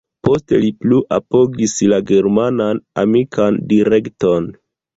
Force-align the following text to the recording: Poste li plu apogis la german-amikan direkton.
Poste 0.27 0.59
li 0.61 0.71
plu 0.85 1.01
apogis 1.17 1.75
la 1.93 2.01
german-amikan 2.13 3.63
direkton. 3.75 4.53